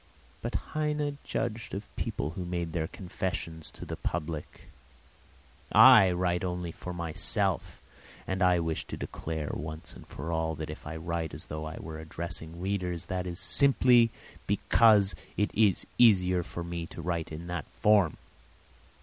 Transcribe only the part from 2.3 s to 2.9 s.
who made their